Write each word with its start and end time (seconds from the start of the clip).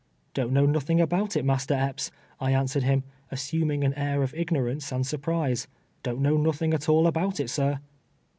"Don't 0.33 0.51
know 0.51 0.65
nothing 0.65 0.99
about 0.99 1.35
it. 1.35 1.45
Master 1.45 1.75
Epps," 1.75 2.09
I 2.39 2.53
an 2.53 2.65
svrered 2.65 2.81
him, 2.81 3.03
assuming 3.29 3.83
an 3.83 3.93
air 3.93 4.23
of 4.23 4.33
ignorance 4.33 4.91
and 4.91 5.05
sur 5.05 5.19
prise;" 5.19 5.67
Don't 6.01 6.21
know 6.21 6.37
nothing 6.37 6.73
at 6.73 6.89
all 6.89 7.05
about 7.05 7.39
it, 7.39 7.51
sir." 7.51 7.79